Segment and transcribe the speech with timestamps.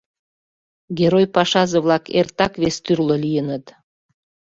[0.97, 3.65] Герой-пашазе-влак эртак вестӱрлӧ лийыныт.